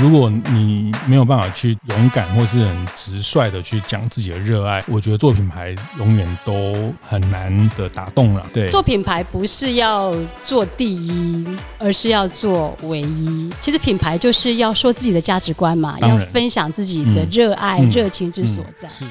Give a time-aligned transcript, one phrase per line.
[0.00, 8.44] 如果你没有办法去勇敢或是很直率的去讲自己的热爱，我觉得做品牌永远都很难的打动了。
[8.52, 11.46] 对，做品牌不是要做第一，
[11.78, 13.48] 而是要做唯一。
[13.60, 18.88] 其实品牌就是要说自己的价值观嘛，要分享自己的热爱、嗯、热情之所在。
[18.88, 19.04] 是，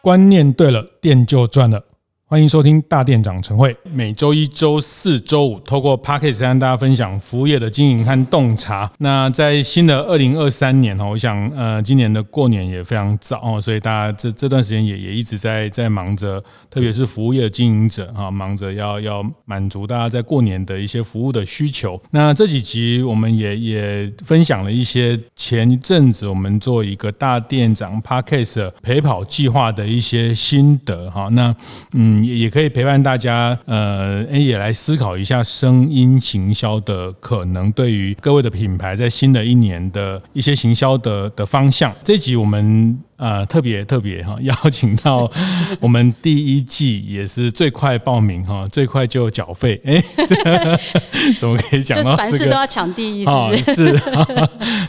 [0.00, 1.82] 观念对了，店就赚了。
[2.34, 8.90] 欢迎收听大店长晨会，每周一、周四、周五，透过 Podcast 跟大家分享服务业的经营和洞察。
[8.98, 16.42] 那在新的二零二三年哈，我想呃，今年的过年也非常早哦，所以大家这这段时间也也一直在在忙着，
[16.74, 22.00] 特别是服务业经营者哈，忙着要要满足大家在过年的一些服务的需求。
[22.10, 31.28] 那这几集我们也也分享了一些前阵子我们做一个大店长 Podcast 陪跑计划的一些心得哈。
[31.30, 31.54] 那
[31.92, 32.24] 嗯。
[32.24, 41.94] 也也可以陪伴大家，呃，也来思考一下声音行销的可能，对于各位的品牌在新的一年的一些行销的的方向。
[42.02, 42.98] 这集我们。
[43.16, 45.30] 呃，特别特别哈，邀请到
[45.80, 50.78] 我们第一季也是最快报名哈，最快就缴费， 哎，这个
[51.36, 51.96] 怎么可以讲？
[52.02, 53.74] 就是凡事都要抢第一，是不是？
[53.96, 54.00] 是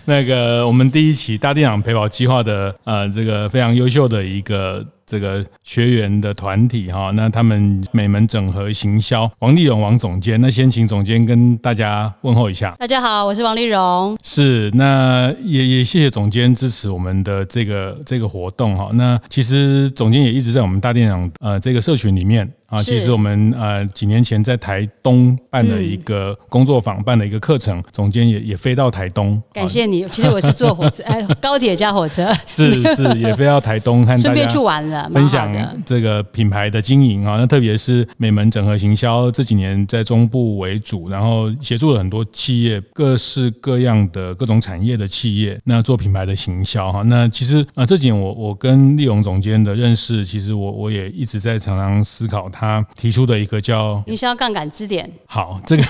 [0.05, 12.75] 那个我们第一期大店长陪跑计划的呃，这个非常优秀的一个这个学员的团体哈，那他们美门整合行销王丽荣王总监，那先请总监跟大家问候一下。
[12.79, 14.17] 大家好，我是王丽荣。
[14.23, 18.15] 是，那也也谢谢总监支持我们的这个这个。
[18.15, 22.49] 这个活动哈，那其实总监也一直在我们大店长呃这个社群里面。
[22.75, 29.41] 啊，其实我们呃几年前在台东办了一个工作坊，办了一个课程，总监也也飞到台东。
[29.53, 32.31] 感谢你，其实我是坐火车， 哎，高铁加火车。
[32.45, 35.53] 是是，也飞到台东看，顺便去玩了，分享
[35.85, 37.37] 这个品牌的经营啊。
[37.37, 47.01] 那特别是美门整合行销这几年在中部为主，然后协助了很多企业，各式各样的各种产业的企业，那做品牌的行销哈。
[47.03, 52.49] 那其实啊，这几年我我跟丽荣总监的认识，其实我我也一直在常常思考。
[52.49, 52.64] 他
[52.95, 55.83] 提出的一个叫营销杠杆支点，好，这个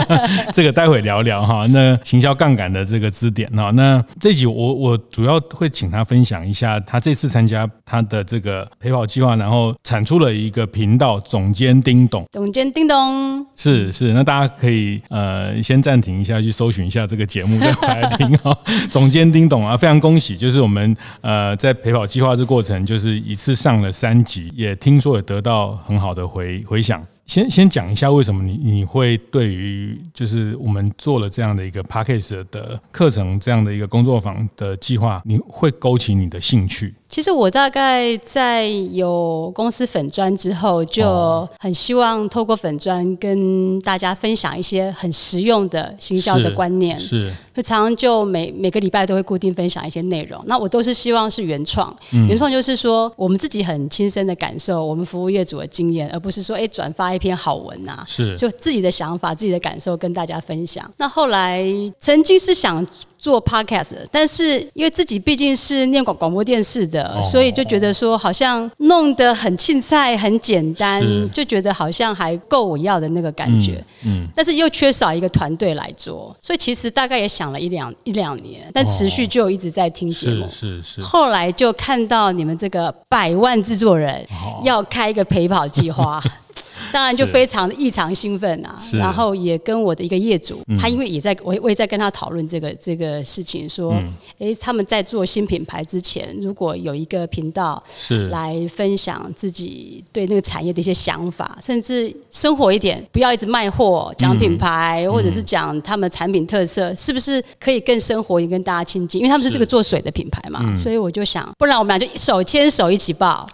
[0.52, 1.66] 这个待会聊聊哈。
[1.68, 18.56] 那行销杠杆的这个支点哈，那这集我我主要会请他分享一下他这次参加他的这个陪跑计划，然后产出了一个频道总监叮咚，总监叮咚，是是，那大家可以呃先暂停一下，去搜寻一下这个节目再回来听哈。
[18.90, 26.11] 总监叮咚啊，非常恭喜，就是我们呃在陪跑计划这过程，就是一次上了三集，也听说也得到很好。
[26.14, 36.94] 的回回想，先先讲一下为什么你你会对于就是我们做了这样的一个 p a c k a g e 的课程，这样的一个工作坊的计划，你会勾起你的兴趣？
[37.12, 46.98] 其实我大概在有公司粉砖之后，就很希望透过粉砖跟大家分享一些很实用的行销的观念。
[46.98, 50.42] 是，就常常就每每个礼拜都会固定分享一些内容。
[50.46, 58.02] 那我都是希望是原创，原创就是说我们自己很亲身的感受，我们服务业主的经验，而不是说哎转发一篇好文啊。
[58.06, 60.90] 是，就自己的想法、自己的感受跟大家分享。
[60.96, 61.62] 那后来
[62.00, 62.86] 曾经是想。
[63.22, 71.00] 做 podcast，但是因为自己毕竟是念广广播电视的，所以就觉得说好像弄得很青菜、很简单，
[71.30, 73.80] 就觉得好像还够我要的那个感觉。
[74.04, 80.48] 嗯，但是又缺少一个团队来做，所以其实大概也想了一两一两年，但持续就一直在听节目。
[80.48, 81.00] 是是是。
[81.00, 84.26] 后来就看到你们这个百万制作人
[84.64, 86.20] 要开一个陪跑计划。
[86.92, 93.94] 当然就非常的异常兴奋啊，然后也跟我的一个业主，他因为也在我我也在跟他讨论这个这个事情，说，
[94.38, 98.28] 哎，他们在做新品牌之前，如果有一个频道是。
[98.28, 109.20] 来分享自己对那个产业的一些想法，甚至生活一点，不要一直卖货讲品牌，或者是讲他们产品特色，是不是可以更生活，也跟大家亲近？
[109.20, 113.46] 因为他们是这个做水的品牌嘛，所以我就想，不然我们俩就手牵手一起报，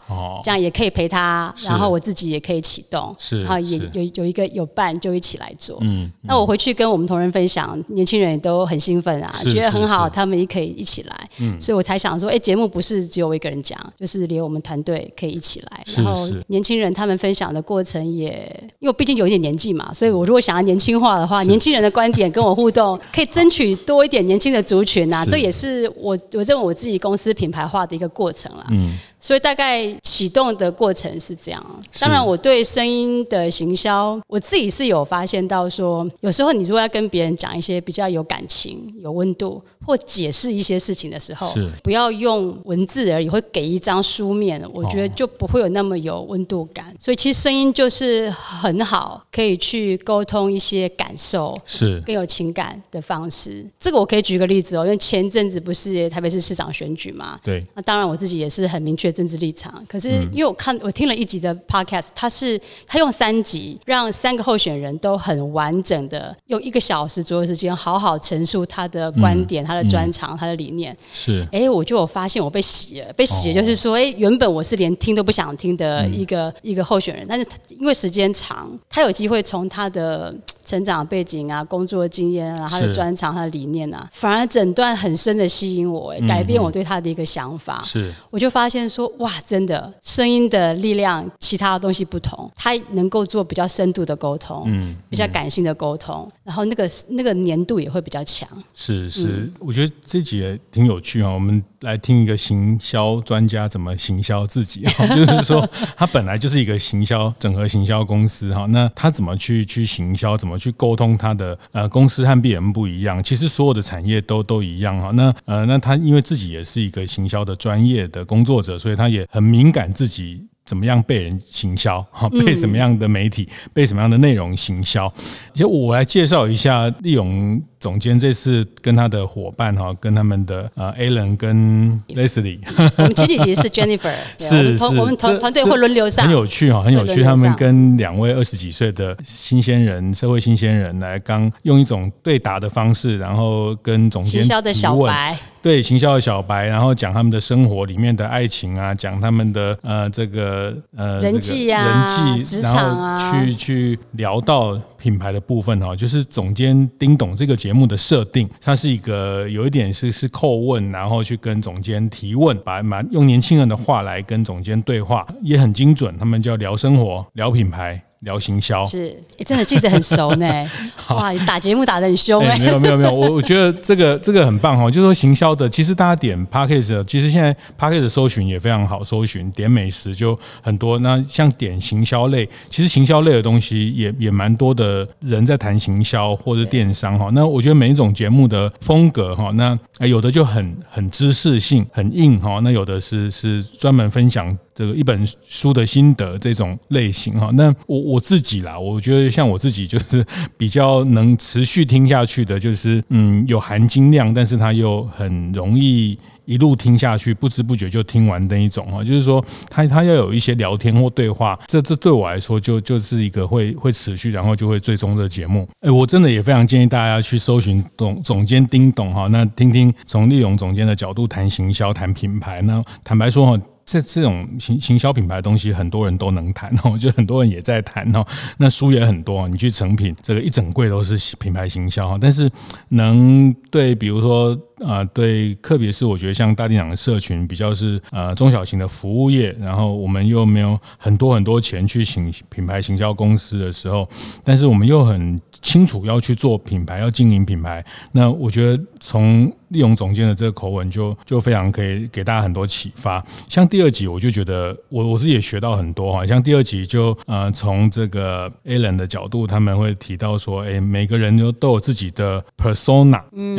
[0.44, 3.14] 这样也可以陪他，然后我自己也可以启动。
[3.29, 5.79] 是，好，也有有一个有伴就一起来做。
[5.83, 11.31] 嗯，嗯，那我回去跟我们同仁分享，年轻人也都很兴奋啊，觉得很好，他们也可以一起来。
[11.41, 15.83] 嗯，所以我才想说，哎，节目不是只有我一个人讲，就是连我们团队可以一起来。
[15.97, 25.25] 然后年轻人他们分享的过程也，因为毕竟有一点年纪嘛，所以我如果想要年轻化的话，年轻人的观点跟我互动， 可以争取多一点年轻的族群啊。
[25.25, 28.67] 这也是我我认为我自己公司品牌化的一个过程啦。
[28.71, 28.99] 嗯。
[29.20, 31.65] 所以大概启动的过程是这样。
[32.00, 46.94] 当然，我对声音的行销，我自己是有发现到说，有时候你如果要跟别人讲一些比较有感情、有温度，或解释一些事情的时候，是不要用文字而已，会给一张书面，我觉得就不会有那么有温度感。
[47.00, 53.65] 所以其实声音就是很好，可以去沟通一些感受，是更有情感的方式。
[53.81, 59.84] 这个我可以举个例子哦，因为前阵子不是台北市市长选举嘛，对，那当然我自己也是很明确政治立场。
[59.88, 70.96] 可是因为我看我听了一集的 podcast，他是他用三集让三个候选人都很完整的用一个小时左右时间好好陈述他的观点、他的专长、他的理念。
[71.12, 80.34] 是，哎，我就有发现我被洗了，被洗了就是说，哎，原本我是连听都不想听的一个一个候选人，但是因为时间长，他有机会从他的。
[80.69, 87.81] 成长背景啊，工作经验啊，他的专长、他的理念啊，反而整段很深的吸引我，哎，改变我对他的一个想法。
[87.82, 98.47] 是，我就发现说，哇，真的，声音的力量，其他的东西不同，他能够做比较深度的沟通，嗯，比较感性的沟通，然后那个那个粘度也会比较强。
[98.75, 101.31] 是是，我觉得这集也挺有趣啊。
[101.31, 104.82] 我们来听一个行销专家怎么行销自己，
[105.17, 105.67] 就是说
[105.97, 115.10] 他本来就是一个行销整合行销公司哈，那他怎么去去行销，怎么去沟通他的呃公司和 B M 不一样，其实所有的产业都都一样哈。
[115.12, 125.12] 那呃那他因为自己也是一个行销的专业的工作者，所以他也很敏感自己怎么样被人行销哈，被什么样的媒体被什么样的内容行销。
[125.52, 127.62] 其实我来介绍一下立永。
[127.81, 132.59] 总监这次跟他的伙伴哈，跟他们的呃 Alan 跟 Leslie，
[132.99, 137.23] 我们前几集是 Jennifer， 是是，我们团团队会轮流上，很有趣哈，很有趣。
[137.23, 166.17] 他们跟两位二十几岁的新鲜人，社会新鲜人来刚用一种对答的方式，然后跟总监行销的小白，对行销的小白，然后讲他们的生活里面的爱情啊，讲他们的呃这个呃人际啊，人际，然后去去聊到品牌的部分哈，就是总监丁董这个节目的设定，它是一个有一点是是叩问，然后去跟总监提问，把蛮用年轻人的话来跟总监对话，也很精准。
[166.19, 168.07] 他们叫聊生活，聊品牌。
[168.20, 170.47] 聊行销是，你真的记得很熟呢。
[171.11, 172.59] 哇，你打节目打得很凶哎。
[172.59, 174.91] 没有没有没有，我我觉得这个这个很棒哈。
[174.91, 177.55] 就是说行销的，其实大家点 Podcast，其实现在
[178.00, 180.99] 的搜寻也非常好搜寻，点美食就很多。
[180.99, 187.31] 那像点行销类，其实行销类的东西也也蛮多的人在谈行销或者电商哈。
[187.32, 194.56] 那我觉得每一种节目的风格哈，那有的就很很知识性很硬哈，那有的是是专门分享。
[194.79, 200.25] 这个一本书的心得这种类型哈，那我我自己啦，我觉得像我自己就是
[200.57, 215.69] 比较能持续听下去的，就是嗯有含金量，但是它又很容易一路听下去，不知不觉就听完的一种哈，就是说它它要有一些聊天或对话，这这对我来说就就是一个会会持续，然后就会最终的节目。
[215.81, 222.63] 哎，我真的也非常建议大家去搜寻总总监丁董哈，那听听从立永总监的角度谈行销、谈品牌。
[222.63, 223.61] 那坦白说哈。
[223.88, 228.23] 这这种行行销品牌的东西，很多人都能谈哦， 就很多人也在谈哦。
[228.58, 232.19] 那书也很多，你去成品，这个一整柜都是品牌行销啊。
[232.20, 232.50] 但是
[232.90, 234.55] 能对，比如说
[234.87, 244.09] 啊，对，特别是我觉得像大店长的社群，比较是呃中小型的服务业，然后我们又没有很多很多钱去请品牌行销公司的时候，
[244.45, 247.85] 但是我们又很清楚要去做品牌，要经营品牌。
[248.13, 253.25] 那我觉得从利用总监的这个口吻就，就就非常可以给大家很多启发。
[253.49, 256.27] 像第二集，我就觉得我我自己也学到很多哈。
[256.27, 263.56] 像第二集就呃，从这个 Alan 的角度，他们会提到说，哎，每个人都都有自己的 persona，嗯，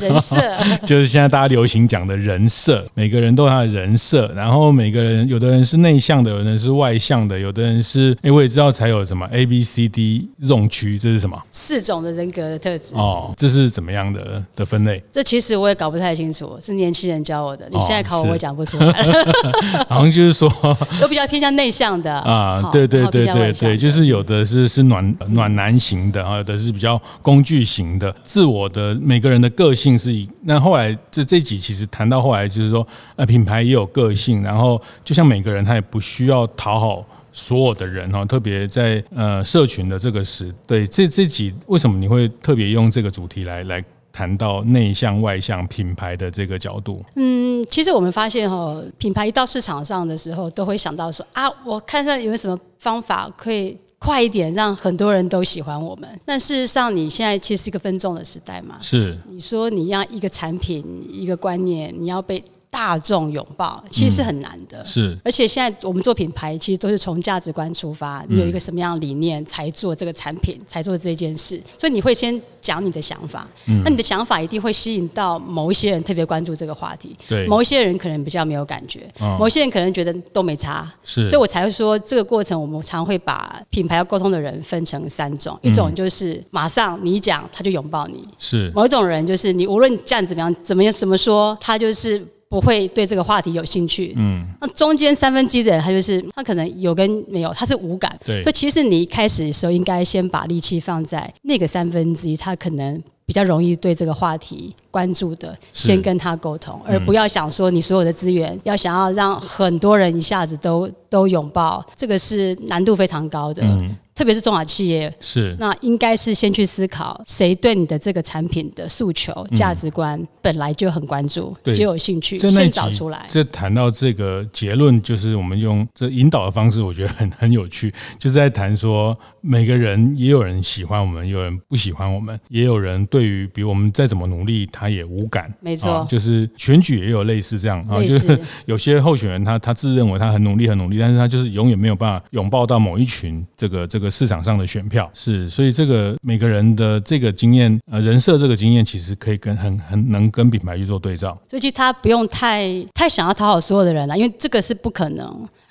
[0.00, 0.36] 人设，
[0.86, 4.30] 就是现在大家流行讲的人设，每个人都有他的人设。
[4.36, 11.36] 然后每个人，有的人是内向的，有的人是外向的，有的人是，哎，我也知道才有什么 A B C D 种区，这是什么？
[11.50, 15.02] 四种的人格的特质哦，这是怎么样的的分类？
[15.12, 15.56] 这其实。
[15.56, 17.66] 我也搞不太清楚，是年轻人教我的。
[17.72, 18.92] 你现在考我，我讲不出来。
[19.88, 20.48] 好像就是说，
[21.00, 28.14] 都比较偏向内向的啊，对对对对对，就是有的是是暖暖男型的啊，有的是比较工具型的。
[28.22, 32.86] 自我的每个人的个性是以，那后来这这集其实谈到后来就是说，
[33.16, 43.84] 呃，品牌也有个性，然后就像每个人他也不需要讨好所有的人哈，特别在呃社群的这个时，对这这集为什么你会特别用这个主题来来？
[44.12, 56.08] 谈到内向外向品牌的这个角度，嗯，其实我们发现哈，品牌一到市场上的时候，都会想到说啊，我看看有没有什么方法可以快一点，让很多人都喜欢我们。
[56.24, 64.78] 但事实上，你现在其实是一个分众的时代嘛，是你说你要一个产品一个观念，你要被大众拥抱，其实是很难的。
[64.82, 71.60] 嗯、是，而且现在我们做品牌，其实都是从价值观出发，你有一个什么样的理念才做这个产品，才做这件事。
[71.78, 77.16] 所以你会先讲你的想法，嗯、那你的想法一定会吸引到某一些人特别关注这个话题。
[77.28, 80.86] 对，某一些人可能比较没有感觉，哦、某一些人可能觉得都没差。
[81.02, 92.24] 是，所以我才会说，这个过程我们常会把品牌要沟通的人分成三种，一种就是马上你讲他就拥抱你，是；某一种人就是你无论你这样怎么样，怎么样怎么说，他就是。
[92.48, 94.14] 不会对这个话题有兴趣。
[94.16, 98.16] 嗯，那中间三分之一的人，他就是他可能有跟没有，他是无感。
[98.24, 113.62] 对，所以其实你一开始的时候，应该先把力气放在那个三分之一，他可能比较容易对这个话题关注的，先跟他沟通，而不要想说你所有的资源要想要让很多人一下子都都拥抱，这个是难度非常高的。
[113.64, 113.96] 嗯。
[114.16, 123.26] 特别是中小企业，是那应该是先去思考谁对你的这个产品的诉求、价值观本来就很关注，就有兴趣，先找出来。
[123.28, 135.52] 这谈到这个结论，就是我们用这引导的方式，我觉得很很有趣，就是在谈说每个人也有人喜欢我们，有人不喜欢我们，也有人对于比如我们再怎么努力，他也无感。
[135.60, 144.05] 没错，就是选举也有类似这样啊，就是有些候选人他他自认为他很努力很努力，但是他就是永远没有办法拥抱到某一群这个这个。
[144.10, 151.38] 市场上的选票是，所以这个每个人的这个经验，呃，人设这个经验，其实可以跟很很能跟品牌去做对照。
[151.48, 155.26] 所以其实他不用太太想要讨好所有的人了，因为这个是不可能，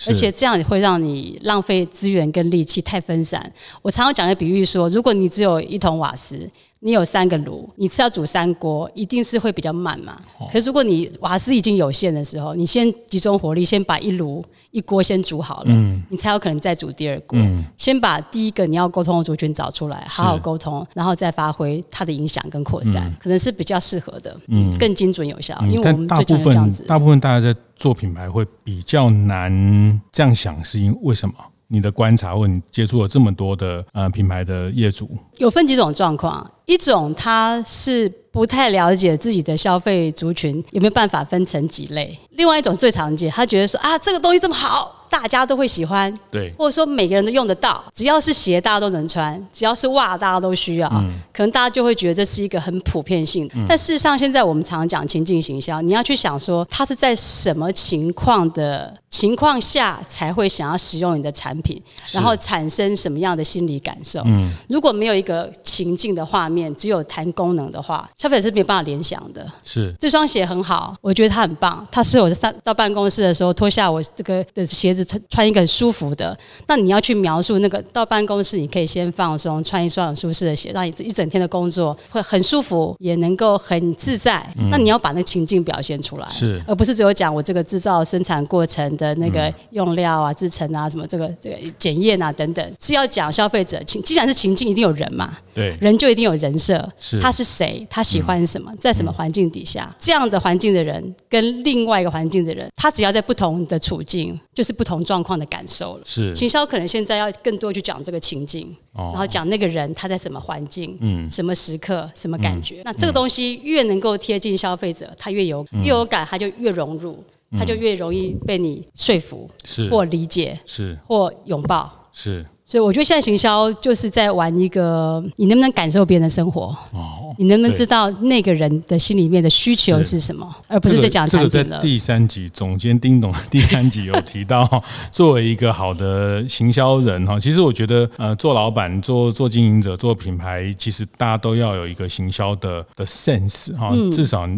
[0.08, 3.51] 而且这样也会让你浪费资源跟力气太分散。
[3.82, 6.50] 我常常讲的比喻说，如果你只有一桶瓦斯。
[6.86, 10.15] 你有三个炉，你是要煮三锅，一定是会比较慢嘛。
[10.51, 17.39] 可是如果你瓦斯已经有限的时候，你先集中火力，先把一炉一锅先煮好了，嗯，你才有可能再煮第二锅。
[17.39, 25.60] 嗯，先把第一个你要沟通的族群找出来，好好沟通，然后再发挥它的影响跟扩散，可能是比较适合的，嗯，更精准有效。
[25.63, 31.34] 因为我们大部分大部分大家在做品牌会比较难这样想，是因为什么？
[31.67, 45.05] 你的观察，或你接触了这么多的呃品牌的业主，有分几种状况，一种他是不太了解自己的消费族群有没有办法分成几类，另外一种最常见，他觉得说啊这个东西这么好。
[45.15, 53.53] 大家都会喜欢，对，或者说每个人都用得到，只要是鞋大家都能穿，只要是袜大家都需要，嗯、可能大家就会觉得这是一个很普遍性的。
[53.55, 61.81] 嗯、但事实上，现在我们常讲情境行销，你要去想说，他是在什么情况的情况下才会想要使用你的产品，
[62.12, 64.22] 然后产生什么样的心理感受？
[64.25, 69.50] 嗯，如果没有一个情境的画面，只有谈功能的话，消费者是没有办法联想的。
[69.63, 75.05] 是这双鞋很好，我觉得它很棒，它适合我上到办公室的时候脱下我这个的鞋子。
[75.06, 84.46] 穿穿一个很舒服的，那你要去描述那个到办公室，你可以先放松，穿一双很舒适的鞋，让你一整天的工作会很舒服，也能够很自在。
[84.58, 94.02] 嗯、那你要把那情境表现出来，是，而不是只有讲我这个制造生产过程的那个用料啊、制成啊、什么这个这个检验啊等等，是要讲消费者情。
[94.04, 105.06] 既然是情境，一定有人嘛，对，人就一定有人设，是，他是谁，他喜欢什么，在什么环境底下，这样的环境的人跟另外一个环境的人，他只要在不同的处境，就是不同。
[105.06, 106.34] 状况的感受了，是。
[106.34, 112.82] 行销可能现在要更多去讲这个情境，然后讲那个人他在什么环境，嗯，什么时刻，什么感觉。
[112.84, 119.88] 那这个东西越能够贴近消费者，他越有越有感，他就越融入，他就越容易被你说服，是。
[119.89, 120.98] 或理解，是。
[121.06, 122.44] 或拥抱，是。
[122.67, 126.75] 所以我觉得现在行销就是在玩一个，你能不能感受别人的生活？
[126.93, 131.50] 哦，你能不能知道那个人的心里面的需求是什么，而不是在讲产品了。
[131.50, 134.67] 这个在第三集总监丁董第三集有提到，
[135.12, 144.50] 作为一个好的行销人哈，其实我觉得呃，做老板、做做经营者、做品牌，其实大家都要有一个行销的的 sense 哈，至少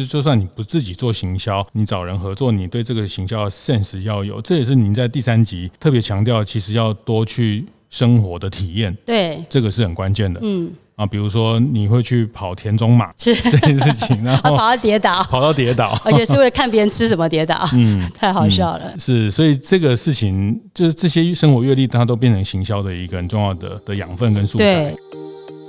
[0.00, 4.40] 是就算你不自己做行销，你找人合作，你对这个行销的 sense 要有。
[4.40, 7.24] 这也是您在第三集特别强调，其实要多。
[7.24, 10.38] 去生活的体验，对，这个是很关键的。
[10.42, 18.94] 嗯啊，比如说你会去跑田中马是这件事情， 然后跑到跌倒，跑到跌倒， 而且是为了看别人吃什么跌倒，嗯， 太好笑了。
[18.98, 24.64] 是，所以这个事情就是这些生活阅历，它都变成行销的一个很重要的的养分跟素材。
[24.64, 24.96] 对。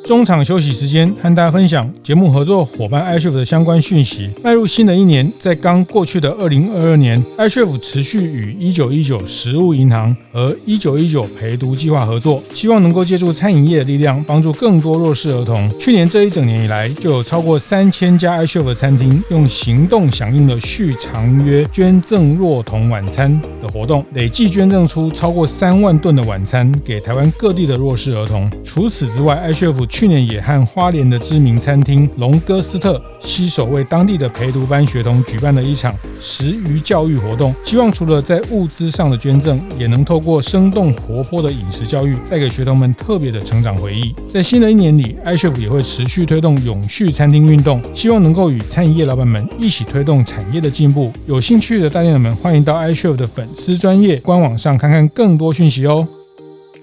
[0.06, 4.30] 中场休息时间，和大家分享节目合作伙伴 iCHEF 的相关讯息。
[4.44, 15.74] 迈入新的一年，在刚过去的二零二二年，iCHEF 持续与一九一九食物银行和一九一九陪读计划合作，希望能够借助餐饮业的力量，帮助更多弱势儿童。
[15.80, 28.52] 去年这一整年以来，就有超过三千家 iCHEF 的餐厅用行动响应了续长约捐赠弱童晚餐的活动，累计捐赠出超过三万顿的晚餐给台湾各地的弱势儿童。
[28.64, 44.14] 除此之外，iCHEF 去年也和花莲的知名餐厅龙哥斯特携手为当地的陪读班学童举办了一场食鱼教育活动，希望除了在物资上的捐赠，也能透过生动活泼的饮食教育，带给学童们特别的成长回忆。
[44.28, 51.10] 在新的一年里，iChef 也会持续推动永续餐厅运动，希望能够与餐饮业老板们一起推动产业的进步。
[51.26, 56.06] 有兴趣的大店们，欢迎到 iChef 的粉丝专业官网上看看更多讯息哦。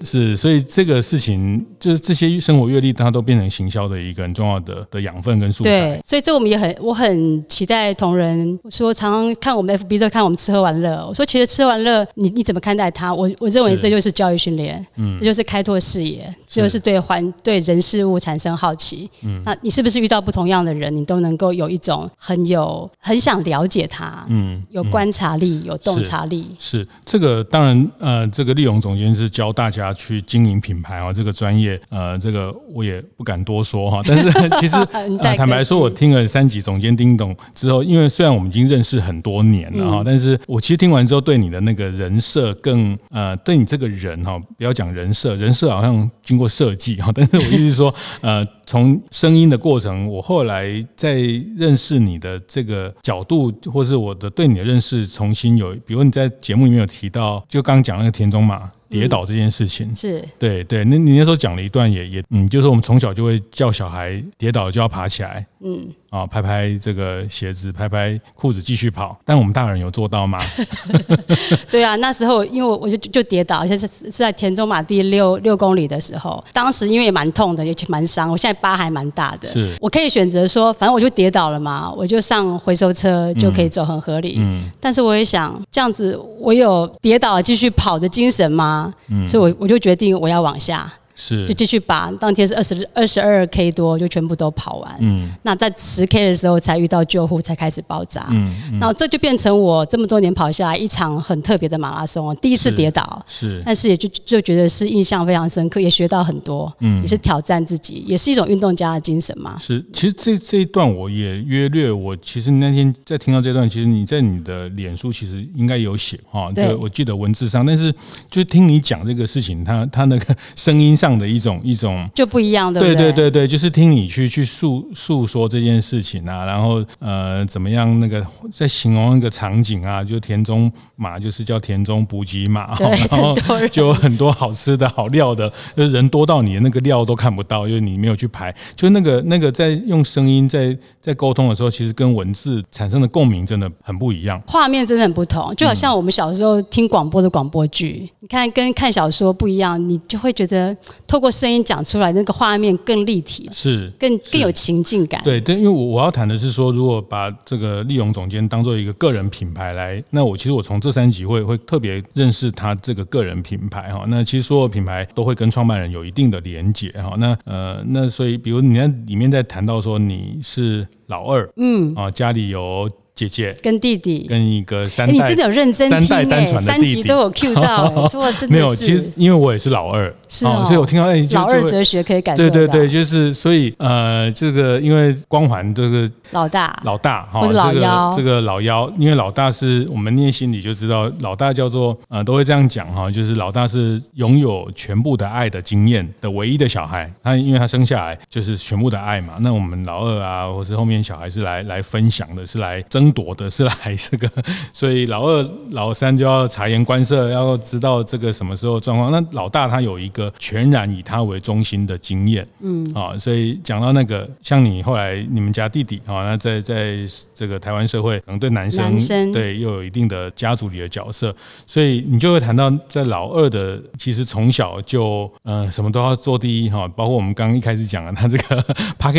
[0.03, 5.69] 是，所以这个事情就是这些生活阅历，它都变成行销的一个很重要的的养分跟素材。
[5.69, 11.05] 对，所以这我们也很，我很期待同仁说，常常看我们 FB 在看我们吃喝玩乐。
[11.07, 13.13] 我说，其实吃喝玩乐，你你怎么看待它？
[13.13, 19.09] 我我认为这就是教育训练，嗯，这就是开拓视野，这就是对环对人事物产生好奇。
[19.23, 26.47] 嗯，那你是不是遇到不同样的人，你都能够有一种很有很想了解他，嗯，有观察力，有洞察力。
[26.59, 29.92] 是，是这个当然，呃，这个利荣总监是教大家。
[29.93, 34.01] 去经营品牌啊，这个专业，呃，这个我也不敢多说哈。
[34.05, 47.11] 但是 其实、 呃、坦白说，我听了三级总监丁董之后，因为虽然我们已经认识很多年了哈，但是我其实听完之后，对你的那个人设更呃，对你这个人哈，不要讲人设，人设好像经过设计哈。
[47.13, 51.13] 但是我意思是说， 呃，从声音的过程，我后来在
[51.57, 58.69] 认识你的这个角度，或是我的对你的认识重新有，比如你在节目里面有提到，就刚刚讲那个田中马。
[58.89, 65.87] 跌倒这件事情、嗯、是对对，那你那时候讲了一段也也嗯，就是我们从小就会叫小孩跌倒就要爬起来，嗯。
[66.09, 69.17] 啊，拍拍这个鞋子，拍拍裤子，继续跑。
[69.25, 70.39] 但我们大人有做到吗？
[71.71, 78.29] 对啊，那时候因为我就就跌倒，而且是是在田中马第六六公里的时候，当时因为也蛮痛的，也蛮伤。
[78.29, 84.35] 我现在疤还蛮大的，是我可以选择说，反正我就跌倒了嘛，我就上回收车就可以走，很合理。
[84.37, 84.69] 嗯。
[84.79, 88.93] 但是我也想这样子，我有跌倒了继续跑的精神吗？
[89.09, 89.27] 嗯。
[89.27, 90.91] 所以我我就决定我要往下。
[91.15, 94.95] 是，就继续把当天是二十二十二 K 多，就全部都跑完。
[94.99, 98.27] 嗯，那在十 K 的时候才遇到救护，才开始爆炸。
[98.31, 103.23] 嗯，然后这就变成我这么多年跑下来一场很特别的马拉松，第一次跌倒。
[103.27, 106.73] 是，但是也就就觉得是印象非常深刻，也学到很多。
[106.79, 109.57] 嗯，也是挑战自己，也是一种运动家的精神嘛。
[109.59, 117.93] 是，其实这这一段我也约略，我其实那天在听到这段，其实你在你的脸书其实应该有写哈，对，我记得文字上，但是
[118.29, 121.13] 就听你讲这个事情，他他那个 声音上。
[121.13, 133.35] 的一种一种就不一样的，对对对对，就是听你去去诉诉说这件事情啊，然后呃怎么样那个在形容那个场景啊，就田中马就是叫田中补给马，对 然后
[133.67, 150.75] 就有很多好吃的好料的，就是人多到你的那个料都看不到，因为你没有去排，就那个那个在用声音在在沟通的时候，其实跟文字产生的共鸣真的很不一样，画面真的很不同，就好像我们小时候听广播的广播剧，你看跟看小说不一样，你就会觉得。
[151.07, 155.21] 透过声音讲出来，那个画面更立体，是更更有情境感。
[155.23, 164.05] 对，对，因为我我要谈的是说，如果把这个利荣总监当做一个个人品牌来，那我其实我从这三集会会特别认识他这个个人品牌哈。
[164.07, 167.15] 那其实所有品牌都会跟创办人有一定的连结哈。
[167.17, 172.89] 那呃，那所以比如你在里面在谈到说你是老二，嗯啊，家里有。
[173.15, 174.25] 姐姐跟弟弟。
[174.27, 178.09] 跟一个三代，你真的有认真听，三代单传的弟弟，三集都有 cue 到，
[178.49, 186.79] 没有，其实因为我也是老二，是哦，所以我听到哎，老二哲学可以感受到，对对对，就是所以呃，这个因为光环这个老大。
[186.83, 203.02] 老大哈，或是老幺，这个老幺，因为老大是我们念心里就知道，老大叫做呃，都会这样讲哈，就是老大是拥有全部的爱的经验的唯一的小孩，他因为他生下来就是全部的爱嘛，那我们老二啊，或是后面小孩是来来分享的，是来争。
[203.03, 204.29] 争夺的是来这个，
[204.71, 209.11] 所以老二、老三就要察言观色，要知道这个什么时候状况。
[209.11, 212.89] 那老大他有一个全然以他为中心的经验，嗯。
[212.93, 216.97] 啊，所以讲到那个，像你后来你们家弟弟啊，那在在
[217.33, 221.35] 这个台湾社会，可能对男生，对又有一定的家族里的角色，
[221.65, 228.63] 所以你就会谈到在老二的，其实从小就嗯、呃、什么都要做第一哈，包括我们刚刚一开始讲的，他这个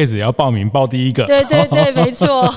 [0.14, 2.52] 也要报名报第一个，对对对，没错，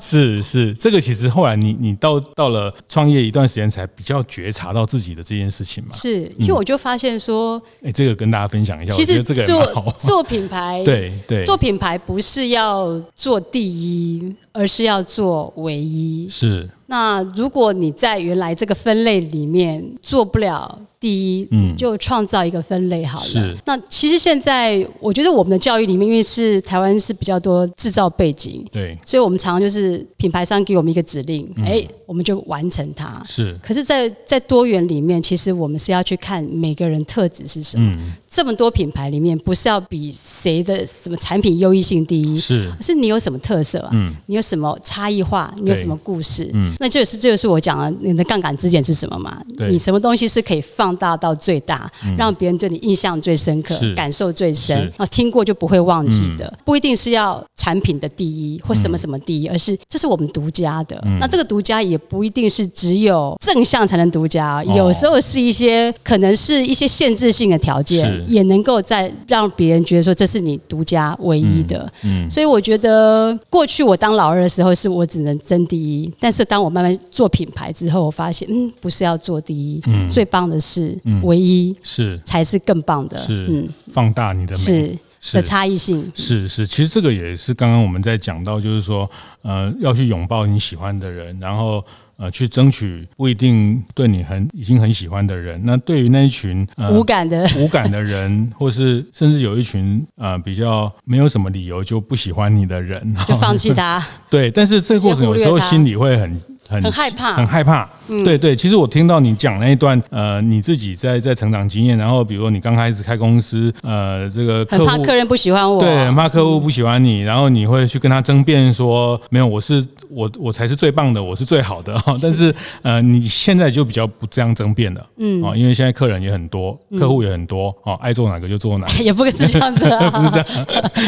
[0.00, 0.61] 是 是。
[0.66, 5.90] 是这个，其实后来你你到到了创业一段时间，才比较觉察到自己的这件事情嘛。
[5.94, 8.92] 是，因为我就发现说，哎、嗯，这个跟大家分享一下。
[8.94, 16.28] 其实这个做做品牌， 对对，做品牌不是要做第一，而是要做唯一。
[16.28, 16.68] 是。
[16.92, 20.78] 那如果你在原来这个分类里面做不了。
[21.02, 23.24] 第一，嗯，就创造一个分类好了。
[23.24, 23.56] 是。
[23.64, 33.12] 那其实现在，我觉得我们的教育里面，因为是台湾是比较多制造背景，对，所以我们常常就是品牌商给我们一个指令，哎、嗯，我们就完成它。
[33.26, 33.58] 是。
[33.60, 37.92] 可是在，在在多元里面，其实我们是要去看每个人特质是什么。
[37.96, 43.90] 嗯这么多品牌里面，不是要比谁的什么产品优异性第一，是，是你有什么特色啊？
[43.92, 45.52] 嗯，你有什么差异化？
[45.58, 46.50] 你有什么故事？
[46.54, 49.38] 嗯，那这就是这就是我讲的你的杠杆支点是什么嘛？
[49.58, 60.98] 对，你什么东西是可以放大到最大，嗯、让别人对你印象最深刻，感受最深，啊，听过就不会忘记的，嗯、不一定是要产品的第一或什么什么第一，嗯、而是这是我们独家的。
[61.04, 71.90] 嗯、那这个独家也不一定是只有正向才能独家，哦、有时候是一些可能是一些限制性的条件，是也能够在让别人觉得说这是你独家唯一的。
[72.02, 72.30] 嗯，嗯。
[72.30, 82.20] 所以我觉得过去我当老二的时候，是我只能争第一，但是当我慢慢做品牌之后，我发现，嗯，不是要做第一，嗯、最棒的是唯一，是。
[82.24, 83.16] 才是更棒的。
[83.18, 84.58] 是，嗯，放大你的美。
[84.58, 84.98] 是。
[85.34, 86.10] 的差异性。
[86.16, 89.08] 是是，其实这个也是刚刚我们在讲到，就是说，
[89.42, 91.80] 呃，要去拥抱你喜欢的人，然后
[92.22, 95.60] 呃，去争取不一定对你很已经很喜欢的人。
[95.64, 104.00] 那对于那一群、呃、无感的无感的人，或是甚至有一群呃比较没有什么理由就不喜欢你的人，就放弃他。
[104.30, 106.40] 对，但是这个过程有时候心里会很。
[106.80, 107.88] 很，害怕，很害怕。
[108.08, 121.96] 嗯、对对，其实我听到你讲那一段，呃，你自己在在成长经验，然后比如说你刚开始开公司，呃，这个客户很怕客人不喜欢我，对，很怕客户不喜欢你，然后你会去跟他争辩说，没有，我是我我才是最棒的，我是最好的。
[121.98, 122.02] 是。
[122.22, 130.66] 但是呃，你现在就比较不这样争辩了，嗯，因为现在客人也很多，客户也很多，哦，爱做哪个就做哪个， 也不是这样子，啊， 不是这样，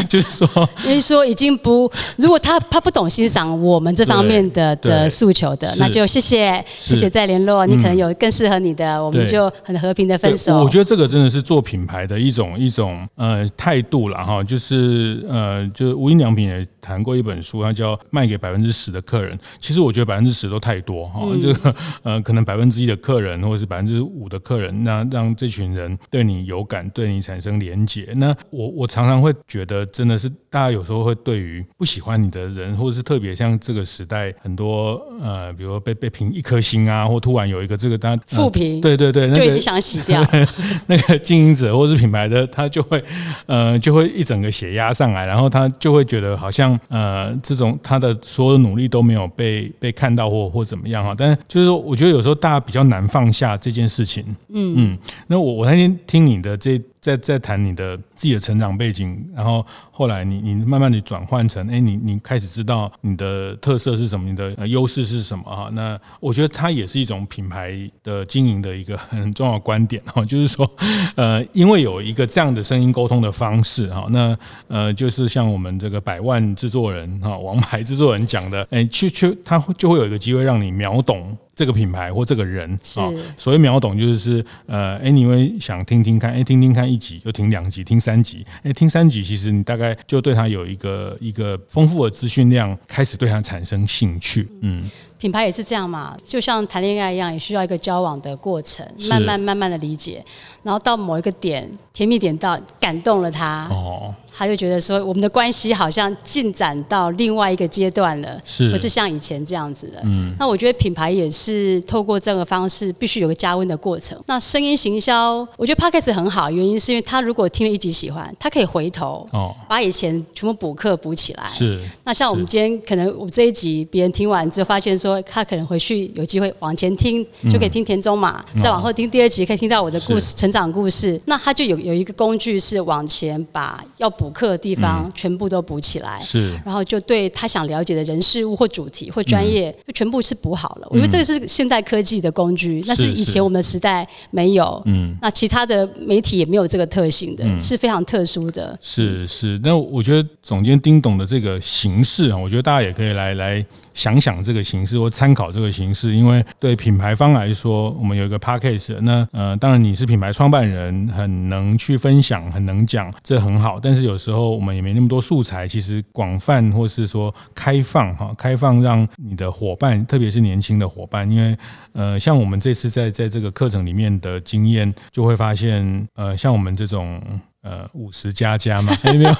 [0.08, 5.53] 就是说，因为说已经不，如果他他不懂欣赏我们这方面的的诉求。
[5.56, 10.58] 的那就谢谢谢谢再联络，你可能有更适合你的，我们就很和平的分手。
[10.58, 19.38] 我觉得这个真的是做品牌的一种一种呃态度了哈，就是呃，就是无印良品也谈过一本书，它叫卖给百分之十的客人。
[19.60, 28.08] 其实我觉得百分之十都太多哈，这个呃可能百分之一的客人或者是百分之五的客人，那让这群人对你有感，对你产生连结。
[28.16, 35.34] 那我我常常会觉得，真的是大家有时候会对于不喜欢你的人，或者是特别像这个时代很多呃。
[35.44, 40.24] 呃，比如说被被评一颗星啊，或突然有一个这个他负评，对对对，那个就想洗掉
[40.86, 43.02] 那个经营者或是品牌的，他就会
[43.46, 51.14] 呃就会一整个血压上来，然后他就会觉得好像呃这种他的所有的努力都没有被被看到或或怎么样哈。
[51.16, 54.24] 但是就是说，我觉得有时候大家比较难放下这件事情。
[54.48, 56.80] 嗯嗯，那我我那天听你的这。
[57.04, 65.68] 在在谈你的自己的成长背景，然后后来你你慢慢的转换成，哎，你你开始知道你的特色是什么，你的优势是什么哈？
[65.74, 70.70] 那我觉得它也是一种品牌的经营的一个很重要观点哈， 就是说，
[71.14, 74.34] 呃，因为有一个这样的声音沟通的方式哈，那
[74.68, 81.36] 呃，就是像我们这个百万制作人哈，王牌制作人讲的，哎，去去，他就会有一个机会让你秒懂。
[81.54, 94.90] 这个品牌或这个人啊、哦，所谓秒懂就是呃，哎，你会想听听看，哎，听听看一集，又听两集，听三集，哎，听三集，其实你大概就对他有一个一个丰富的资讯量，开始对他产生兴趣，嗯。
[95.16, 100.22] 品牌也是这样嘛，就像谈恋爱一样，也需要一个交往的过程，慢慢慢慢的理解，
[100.62, 110.00] 然后到某一个点，甜蜜点到感动了他，哦，他就觉得说我们的关系好像进展到另外一个阶段了，是，不是像以前这样子的。
[110.04, 114.18] 嗯，那我觉得品牌也是透过这个方式，必须有个加温的过程。
[114.26, 121.46] 那声音行销，我觉得 Podcast 很好，原因是因为他如果听了一集喜欢，他可以回头哦，把以前全部补课补起来。
[121.48, 125.20] 是，那像我们今天可能我这一集别人听完之后发现说。
[125.26, 131.20] 他可能回去有机会往前听，就可以听田中马，嗯、再往后听第二集，可以听到我的故事、成长故事。
[131.24, 140.88] 那他就有有一个工具是往前把要补课的地方全部都补起来，是，然后就对他想了解的人事物或主题或专业，就全部是补好了。
[140.90, 148.78] 我觉得这个是现代科技的工具，那是以前我们时代没有，嗯，那其他的媒体也没有这个特性的，是非常特殊的。
[148.80, 153.64] 是是，那我觉得总监丁董的这个形式啊，我觉得大家也可以来来。
[153.94, 163.78] 想想这个形式或参考这个形式，因为对品牌方来说，我们有一个 podcast，那呃，当然你是品牌创办人，很能去分享，很能讲，这很好。
[163.80, 171.56] 但是有时候我们也没那么多素材，其实广泛或是说开放哈，开放让你的伙伴，特别是年轻的伙伴，因为
[171.92, 177.22] 呃，像我们这次在在这个课程里面的经验，就会发现呃，像我们这种。
[177.64, 179.34] 呃，五十加加嘛， 没有，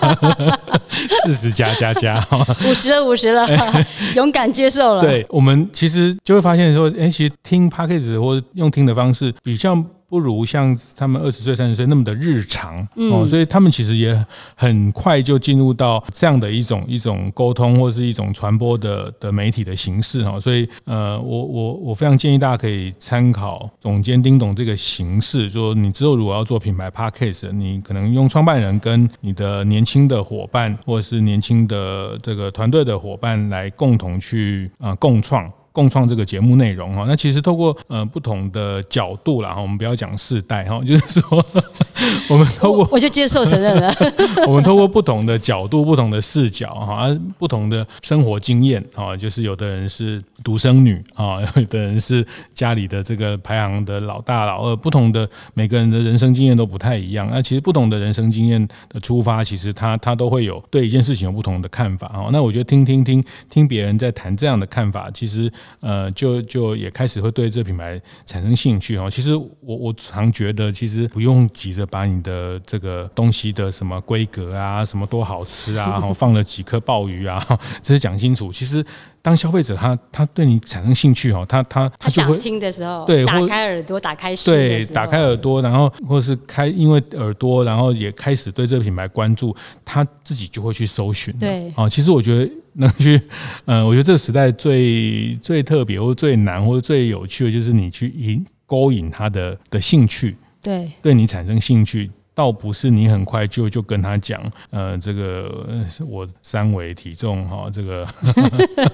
[1.22, 2.26] 四十加加加，
[2.66, 3.46] 五十了，五十了，
[4.16, 5.00] 勇敢接受了。
[5.02, 9.76] 对，我们其实就会发现说，哎，其实听 p a c k a g e 或者用听的方式比较。
[10.14, 12.78] 不如像他们二十岁、三十岁那么的日常
[13.10, 14.24] 哦，所以他们其实也
[14.54, 20.38] 很快就进入到这样的一种一种沟通或是一种传播的的媒体的形式哈。
[20.38, 35.44] 所以呃，我我我非常建议大家可以参考总监丁董这个形式，说你之后如果要做品牌 Podcast，你可能用创办人跟你的年轻的伙伴或者是年轻的这个团队的伙伴来共同去啊共创。
[35.74, 41.44] 共创这个节目内容哈，那其实透过呃不同的角度啦哈，我们不要讲世代哈，就是说
[42.30, 43.92] 我们透过我就接受承认了，
[44.46, 47.08] 我们透过不同的角度、不同的视角哈，
[47.40, 57.28] 不同的生活经验啊，就是有的人是独生女啊， 有的人是家里的这个排行的老大老二，不同的每个人的人生经验都不太一样。
[57.32, 62.28] 那其实不同的人生经验的出发，其实他他都会有对一件事情有不同的看法哈。
[62.30, 65.52] 那我觉得听听听听别人在谈这样的看法，其实。
[65.80, 69.10] 呃，就就也开始会对这品牌产生兴趣哦。
[69.10, 77.44] 其实我我常觉得，其实不用急着把你的这个东西的什么规格啊，什么多好吃啊，然后放了几颗鲍鱼啊，
[77.82, 78.52] 这些讲清楚。
[78.52, 78.84] 其实
[79.24, 91.32] 当消费者他他对你产生兴趣哦，他他他想听的时候，对，打开耳朵，打开心，对，打开耳朵，然后或是开，因为耳朵，然后也开始对这个品牌关注，他自己就会去搜寻。
[91.38, 92.50] 对，哦，其实我觉得。
[92.76, 93.20] 能去，
[93.66, 105.66] 嗯， 我觉得这个时代最最特别，或最难，或者最有趣的，就是你去引勾引他的的兴趣，对，对你产生兴趣，倒不是你很快就就跟他讲，呃，这个
[106.08, 108.06] 我三维体重哈，这个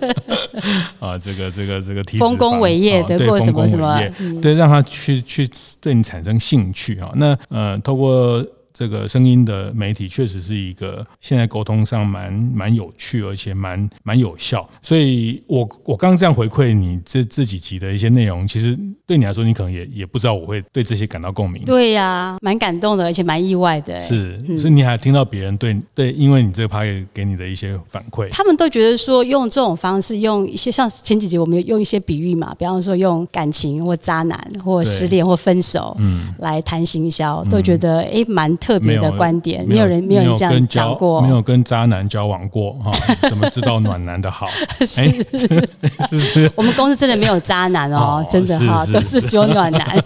[1.00, 3.98] 啊，这个这个这个体丰功伟业得过什么什么，
[4.42, 5.48] 对，让他去去
[5.80, 8.44] 对你产生兴趣啊，那呃，透过。
[8.80, 14.66] 这个声音的媒体确实是一个现在沟通上蛮蛮有趣，而且蛮蛮有效。
[14.80, 18.74] 所以我我刚刚这样回馈你这这几集的一些内容，其实
[19.06, 21.62] 对你来说，你可能也也不知道我会对这些感到共鸣。
[21.66, 24.00] 对呀、啊，蛮感动的，而且蛮意外的。
[24.00, 38.69] 是，所以你还听到别人对对，因为你这个 podcast 给你的一些反馈，他们都觉得说用这种方式，用一些像前几集我们用一些比喻嘛，比方说用感情或渣男或失恋或分手，嗯，来谈行销，都觉得哎蛮特。
[38.70, 42.92] 特别的观点，没有人没有人这样讲过，没有跟渣男交往过哈，
[43.28, 44.46] 怎么知道暖男的好？
[44.86, 50.00] 是是是，我们公司真的没有渣男哦，真的哈，都是只有暖男。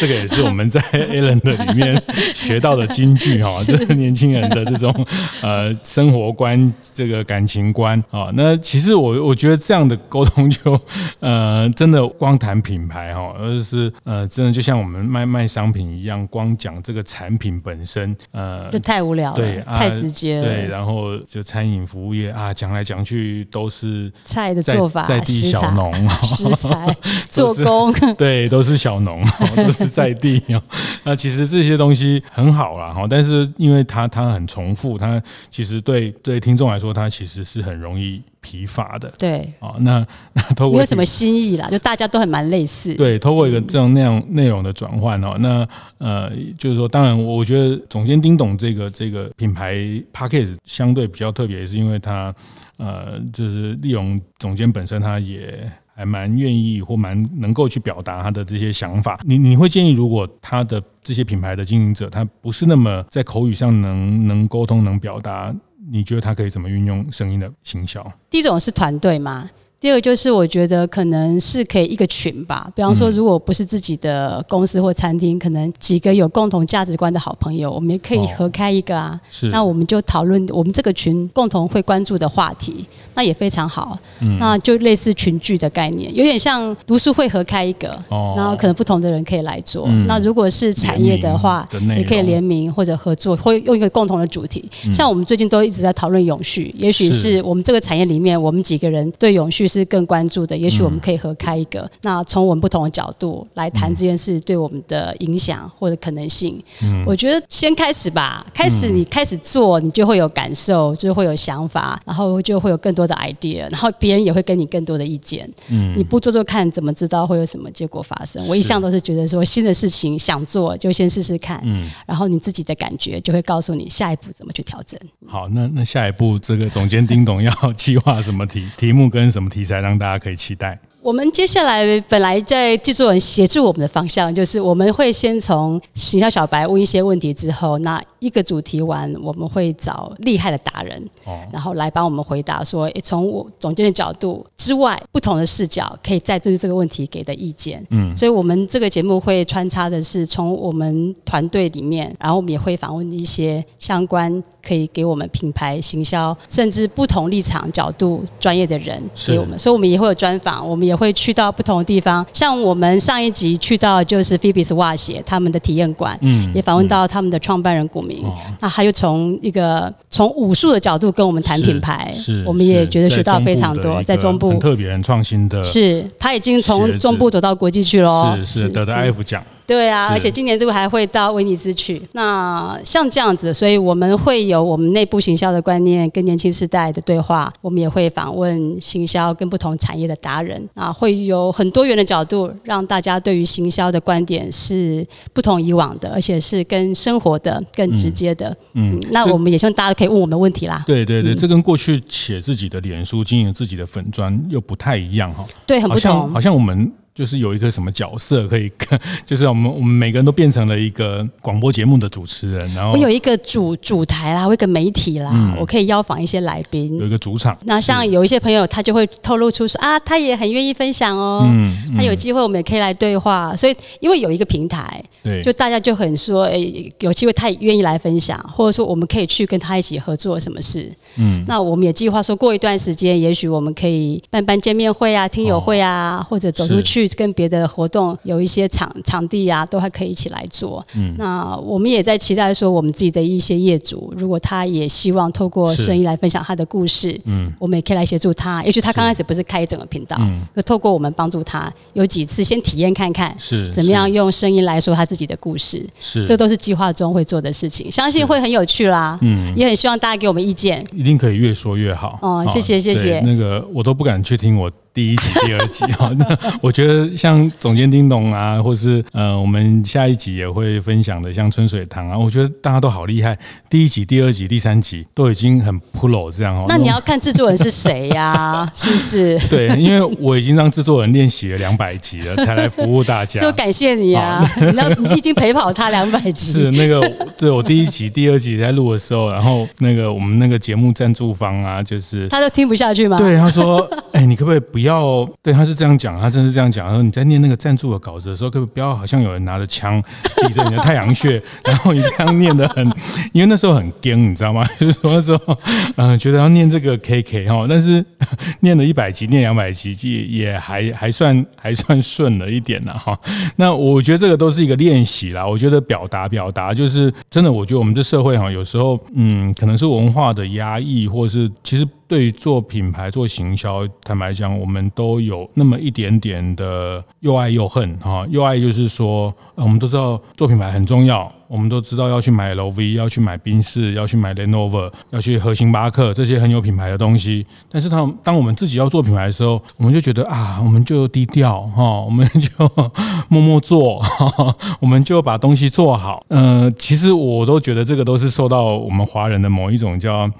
[0.00, 2.02] 这个也是我们在 Alan 的里面
[2.34, 4.92] 学到的金句哈，就是年轻人的这种
[5.40, 8.30] 呃生活观、这个感情观啊。
[8.34, 10.78] 那其实我我觉得这样的沟通就
[11.20, 20.44] 呃真的光谈品牌哈，而是呃真的就像我们卖卖商品一样，光讲这个产品本身呃就太无聊了，对，太直接了。
[20.44, 26.94] 对，然后就餐饮服务业啊，讲来讲去都是菜的做法、在地小农、食材、
[27.30, 29.24] 做工，对，都是小农。
[29.54, 30.62] 都是在地哦，
[31.04, 39.12] 那其实这些东西很好啦哈，但是因为它它很重复，它其实对对听众来说，它其实是很容易疲乏的。
[39.18, 42.94] 对，哦，那那透过没有什么新意啦，就大家都很蛮类似。
[42.94, 45.66] 对，透过一个这样内容内容的转换哦，那
[45.98, 49.74] 呃，就是说，当然，我觉得总监丁董这个这个品牌
[50.12, 52.34] p a c k a g e 相对比较特别，是因为它
[52.76, 55.70] 呃，就是利用总监本身，他也。
[55.94, 59.20] 还蛮愿意或蛮能够去表达他的这些想法。
[59.24, 65.54] 你你会建议，如果他的这些品牌的经营者，他不是那么在口语上能能沟通、能表达，
[65.90, 68.04] 你觉得他可以怎么运用声音的行销？
[68.28, 69.48] 第一种是团队嘛。
[69.84, 72.72] 第二个就是，我觉得可能是可以一个群吧。
[72.74, 79.20] 比方说，如果不是自己的公司或餐厅，可能几个有共同价值观的好朋友，我们也可以合开一个啊。
[79.28, 79.48] 是。
[79.48, 83.98] 那我们就讨论我们这个群共同会关注的话题，那也非常好。
[84.22, 84.38] 嗯。
[84.38, 87.90] 那就类似群聚的概念，有点像读书会合开一个。
[88.08, 88.32] 哦。
[88.34, 89.84] 然后可能不同的人可以来做。
[89.90, 90.06] 嗯。
[90.06, 94.64] 那如果是产业的话，也可以联名或者合作，会用一个共同的主题。
[94.94, 99.68] 像我们最近都一直在讨论永续，也许是我们这个产业里面，我们几个人对永续。
[99.80, 101.80] 是更关注的，也许我们可以合开一个。
[101.80, 106.62] 嗯、那从我们不同的角度来谈这件事对我们的影响或者可能性。
[106.82, 115.50] 嗯，我觉得先开始吧，开始你开始做，你就会有感受，就会有想法，然后就会有更多的 idea，然后别人也会跟你更多的意见。
[115.68, 118.46] 嗯，你不做做看，怎么知道会有什么结果发生？
[118.46, 121.60] 我一向都是觉得说，新的事情想做就先试试看。
[121.64, 125.00] 嗯，然后你自己的感觉就会告诉你下一步怎么去调整。
[125.26, 129.63] 好，那那下一步这个总监丁董要 计划什么题题目跟什么题？
[129.64, 130.78] 题材让大家可以期待。
[131.00, 147.84] 我们接下来本来在制作人协助我们的方向，就是我们会先从行销小白问一些问题之后，那一个主题完，我们会找厉害的达人，哦然后来帮我们回答说，从我总监的角度之外，不同的视角可以再对这个问题给的意见。
[147.90, 160.94] 嗯，所以我们这个节目会穿插的是从我们团队里面，然后我们也会访问一些相关可以给我们品牌行销，甚至不同立场角度专业的人给我们，所以我们也会有专访，我们也。
[160.94, 174.50] 会去到不同的地方，像我们上一集去到就是 Phoebes 袜鞋他们的体验馆，嗯，也访问到他们的创办人古明，嗯、那他又从一个从武术的角度跟我们谈品牌，是，是我们也觉得学到非常多，在中部。
[174.50, 179.42] 很特别、很创新的，是他已经从中部走到国际去了，是是得的 IF 奖。
[179.66, 182.00] 对啊，而且今年度还会到威尼斯去。
[182.12, 198.54] 那像这样子，所以我们会有我们内部行销的观念跟年轻世代的对话，我们也会访问行销跟不同产业的达人啊，会有很多元的角度，让大家对于行销的观点是不同以往的，而且是跟生活的更直接的。
[198.74, 200.84] 嗯，嗯那我们也希望大家可以问我们问题啦。
[200.86, 205.44] 对对对，嗯、这跟过去写自己的脸书、经营自己的粉砖又不太一样哈。
[205.66, 206.12] 对，很不同。
[206.12, 206.92] 好像，好像我们。
[207.14, 208.68] 就是有一个什么角色可以，
[209.24, 217.56] 就是我们我们每个人都变成了一个广播节目的主持人，然后我有一个主主台啦，我有一个媒体啦，嗯、我可以邀访一些来宾，有一个主场。
[217.66, 223.54] 那像有一些朋友，他就会透露出说啊，他也很愿意分享哦，嗯嗯、他有机会我们也可以来对话。
[223.54, 230.90] 所以因为有一个平台，对，就大家就很说，哎、欸，有机会他也愿意来分享，或者说我们可以去跟他一起合作什么事。
[231.16, 237.03] 嗯，那我们也计划说过一段时间，也许我们可以办办见面会啊、听友会啊，哦、或者走出去。
[237.08, 240.84] 跟别的活动有一些场场地啊，都还可以一起来做。
[240.96, 248.62] 嗯，那我们也在期待说，我们自己的一些业主，如果他也希望透过声音来分享他的故事，嗯，我们也可以来协助他。
[248.64, 259.18] 也许他刚开始不是开一整个频道，嗯，可透过我们帮助他，有几次先体验看看，是怎么样用声音来说他自己的故事，是这都是计划中会做的事情，相信会很有趣啦。
[259.22, 262.18] 嗯，也很希望大家给我们意见，一定可以越说越好。
[262.22, 263.20] 哦，谢谢谢谢。
[263.20, 264.70] 那个我都不敢去听我。
[264.94, 273.36] 第一集、 第二集 哈，那我觉得像总监叮咚啊，或是呃，我们下一集也会分享的，像春水堂啊，我觉得大家都好厉害。
[273.68, 276.66] 第一集、第二集、第三集都已经很 pro 这样哦。
[276.68, 278.70] 那你要看制作人是谁呀、啊？
[278.72, 279.38] 是不是？
[279.48, 283.40] 对，因为我已经让制作人练习了两百集了，才来服务大家。
[283.40, 284.40] 就感谢你啊！
[284.46, 286.52] 好你要你已经陪跑他两百集。
[286.52, 287.00] 是那个，
[287.36, 293.18] 对我第一集、第二集在录的时候，然后那个我们那个节目赞助方啊，就是他都听不下去吗？
[293.18, 293.80] 对，他说
[294.14, 296.86] ：“哎、欸，你可不可以不要？”对，他是这样讲，他真是这样讲。
[296.86, 300.02] 他说：“你在念那个赞助的稿子的时候，可不要好像有人拿着枪
[300.46, 302.86] 抵着你的太阳穴，然后你这样念得很，
[303.32, 304.64] 因为那时候很惊，你知道吗？
[304.78, 305.58] 就是说那时候，
[305.96, 308.04] 嗯、觉得要念这个 KK 哈，但是
[308.60, 313.18] 念了一百集，念两百集也也还还算还算顺了一点了哈。
[313.56, 315.46] 那我觉得这个都是一个练习啦。
[315.46, 328.24] 我觉得表达表达就是真的，我觉得我们这社会哈，有时候嗯，可能是文化的压抑，或是其实。”对于做品牌、做行销，坦白讲，我们都有那么一点点的又爱又恨哈。
[328.30, 331.32] 又爱就是说，我们都知道做品牌很重要。
[331.46, 337.46] 我们都知道要去买 LV，要去买宾士，要去买 Lenovo，要去喝星巴克这些很有品牌的东西。
[337.70, 342.48] 但是，当当我们自己要做品牌的时候，我们就觉得啊，我们就低调哈，我们就
[343.28, 344.02] 默默做，
[344.80, 346.24] 我们就把东西做好。
[346.28, 350.30] 嗯、呃，其实我都觉得这个都是受到我们华人的某一种叫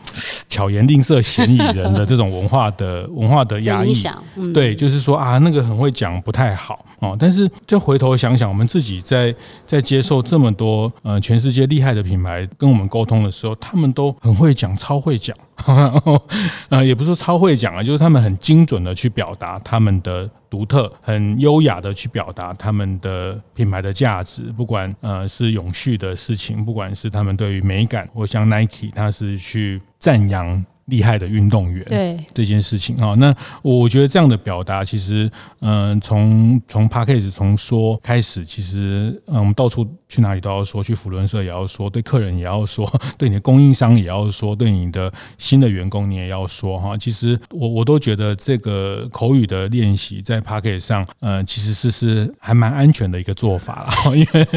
[0.49, 3.93] 巧言令色、嫌疑人的这种文化的 文化的压抑。
[4.37, 7.17] 嗯、对，就是说啊，那个很会讲不太好哦。
[7.19, 9.35] 但是，就回头想想，我们自己在
[9.67, 10.93] 在接受这么多。
[11.03, 15.37] 呃，全世界厉害的品牌跟我们沟通的时候，他们都很会讲，超会讲。
[16.69, 24.43] 呃，也不是超会讲啊，就是他们很精准的去表达他们的独特，很优雅的去表达他们的品牌的价值。
[24.57, 30.65] 不管呃是永续的事情，不管是他们对于美感，或像 Nike，他是去赞扬。
[30.87, 46.95] 厉害的运动员，对这件事情啊，那我觉得这样的表达，其实，嗯，从从 Podcast 从说开始，其实，嗯，我们到处去哪里都要说，去福伦社也要说，对客人也要说， 对你的供应商也要说，对你的新的员工你也要说哈。
[46.99, 54.49] 其实我我都觉得这个口语的练习在 Podcast 上，嗯，其实是是还蛮安全的一个做法了， 因为，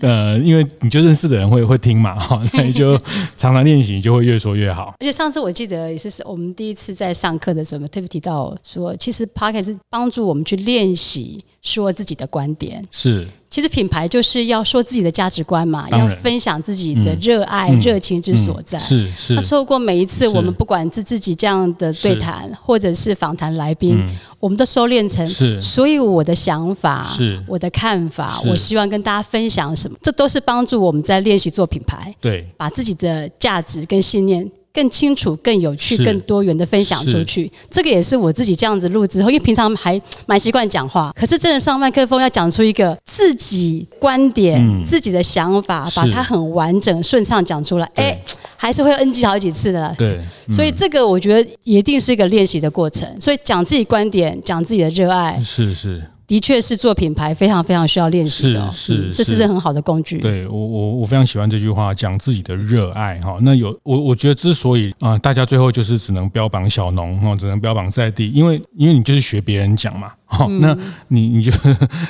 [0.00, 2.98] 呃，因为你就认识的人会会听嘛哈，那你就
[3.34, 4.94] 常常练习，你就会越说越好。
[5.00, 5.53] 而且上次我。
[5.54, 12.84] 记得也是我们第一次在上课的时候，特别提到说，其实 p o c k e t 是帮助我们去练习说自己的观点。
[12.90, 18.76] 是，其实品牌就是要说自己的价值观嘛，要分享自己的热爱、嗯、热情之所在。
[18.78, 19.34] 嗯嗯、是是。
[19.34, 25.60] 那透过每一次我们不管是自己这样的对谈，或者是访谈来宾、嗯，我们都收敛成是。
[25.62, 32.14] 所以我的想法是，我的看法，我希望跟大家分享什么，这都是帮助我们在练习做品牌。
[32.20, 34.50] 对，把自己的价值跟信念。
[34.74, 48.18] 更清楚、更有趣、更多元的分享出去，这个也是我自己这样子录之后，因为平常还蛮习惯讲话，可是真的上麦克风要讲出一个自己观点、嗯、自己的想法，把它很完整、顺畅讲出来，哎，
[48.56, 49.94] 还是会 NG 好几次的。
[49.96, 53.08] 对、嗯，所以这个我觉得一定是一个练习的过程。
[53.20, 56.02] 所以讲自己观点，讲自己的热爱，是是。
[56.26, 60.18] 的确是做品牌非常非常需要练习的，是是，这是很好的工具。
[60.18, 63.38] 对我我我非常喜欢这句话，讲自己的热爱哈。
[63.42, 70.12] 那有我我觉得之所以啊，大家最后就是只能标榜小农哈，只能标榜在地，因为因为你就是学别人讲嘛。
[70.26, 70.76] 好，那
[71.08, 71.52] 你你就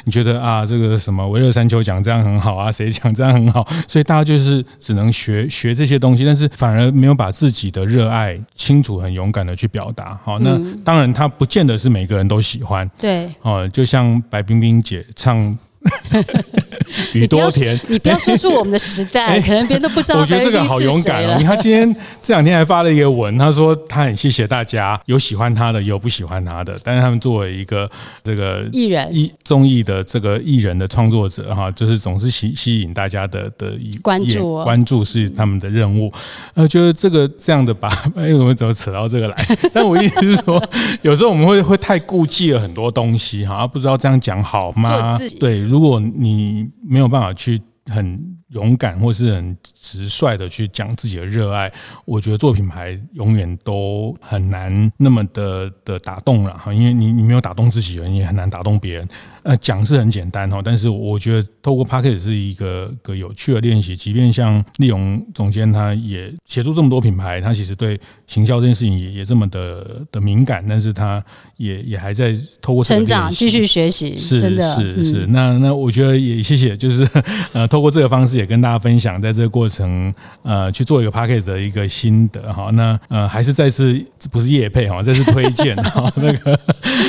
[0.04, 10.18] 你觉得啊，这个什么维勒山丘讲这样很好啊，谁讲这样很好，所以大家就是只能学学这些东西，但是反而没有把自己的热爱清楚、很勇敢的去表达。
[10.22, 12.88] 好，那当然他不见得是每个人都喜欢。
[12.98, 15.58] 对，哦，就像白冰冰姐唱。
[17.14, 20.20] 宇多田，你不要说出我们的时代，欸、 可能别人都不知道。
[20.20, 21.36] 我觉得这个好勇敢哦！
[21.38, 27.90] 你看今天这两天还发了一个文，他说他很谢谢大家，有喜欢他的，有不喜欢他的，但是他们作为一个
[28.22, 33.72] 这个艺人、艺综艺的这个艺人的创作者哈，就是总是吸吸引大家的的
[34.02, 36.12] 关注，关注是他们的任务。
[36.54, 39.46] 呃，觉得这个这样的吧， 哎，我们怎么扯到这个来？
[39.72, 40.62] 但我意思是说，
[41.02, 45.18] 有时候我们会会太顾忌了很多东西哈，不知道这样讲好吗？
[45.40, 45.64] 对。
[45.74, 51.68] 如果你没有办法去很勇敢或是很直率的去讲自己的热爱，
[52.04, 59.08] 我觉得做品牌永远都很难那么的的打动了哈，因为你你没有打动自己人，你也很难打动别人。
[59.44, 63.94] 呃，讲是很简单哈，但是我觉得透过 Pocket 是一个个有趣的练习。
[63.94, 71.22] 即便像立荣总监，他也协助这么多品牌，他其实对行销这件事情也也这么的的敏感，但是他
[71.58, 75.26] 也也还在透过成长继续学习，是真的是是。
[75.26, 77.06] 那那我觉得也谢谢，就是
[77.52, 80.10] 呃，透过这个方式也跟大家分享，在这个过程
[80.42, 82.70] 呃去做一个 Pocket 的一个心得哈。
[82.70, 86.58] 那呃还是再次不是业配哈，再次推荐哈 那个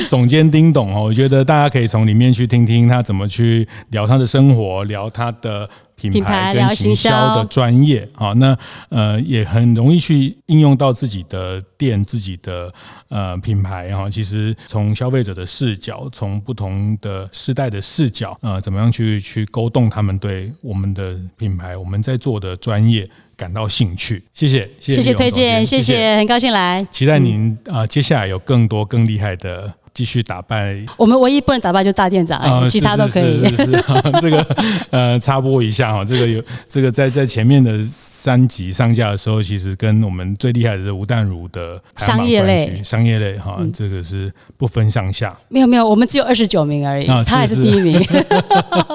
[0.06, 2.25] 总监丁董哦，我觉得大家可以从里面。
[2.32, 8.56] 去听听他怎么去聊他的生活，聊他的品牌跟行销的专业啊，那
[8.90, 12.72] 呃也很容易去应用到自己的店、自己的
[13.08, 14.08] 呃品牌哈。
[14.10, 24.22] 其实从消费者的视角，从不同的世代的视角，呃，怎么样去去勾动他们对我们的品牌、我们在做的专业感到兴趣。
[24.34, 26.86] 谢谢，谢谢，谢谢推荐，谢谢，很高兴来。
[26.90, 29.72] 期待您啊、呃，接下来有更多更厉害的。
[29.96, 33.34] 继续打败我们唯一不能打败就大店长，呃、其他都可以。
[33.34, 33.82] 是是是，是，是，
[34.20, 34.46] 这个
[34.90, 45.34] 呃插播一下哈，这个有这个在在前面的三集上架的时候，其实跟我们最厉害的是吴淡如的商业类商业类哈，这个是不分上下。
[45.48, 47.98] 没有没有，我们只有二十九名而已， 他还是第一名。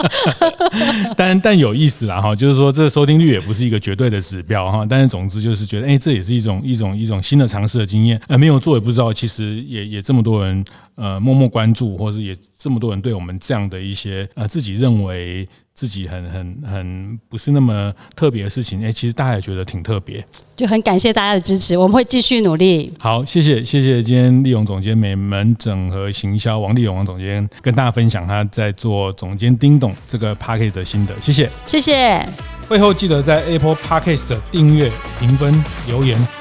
[1.17, 8.21] 但但有意思啦哈，就是说这个收听率也不是一个绝对的指标哈，但是总之就是觉得哎，这也是一种一种一种新的尝试的经验。
[8.27, 10.63] 呃，没有做也不知道，其实也也这么多人。
[10.95, 20.23] 呃，默默关注，或是也这么多人对我们这样的一些呃，自己认为自己很很很不是那么特别的事情，哎、欸，其实大家也觉得挺特别，
[20.55, 22.93] 就很感谢大家的支持，我们会继续努力。
[22.99, 32.27] 好，谢谢谢谢今天立荣总监美门整合行销王立荣王总监跟大家分享他在做总监叮咚这个 Podcast 的心得，谢谢谢谢。
[32.67, 35.51] 会后记得在 Apple Podcast 订阅、评分、
[35.87, 36.40] 留言。